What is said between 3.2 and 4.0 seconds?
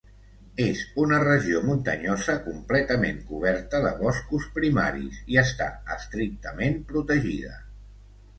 coberta de